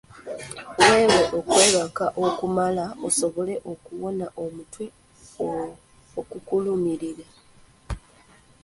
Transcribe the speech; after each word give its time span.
Weewe 0.85 1.19
okwebaka 1.37 2.05
okumala 2.25 2.85
osobole 3.07 3.55
okuwona 3.71 4.25
omutwe 4.43 4.85
okukulumirira. 6.19 7.27